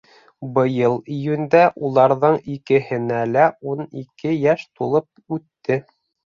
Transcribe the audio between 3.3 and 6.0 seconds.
лә ун ике йәш тулып үтте.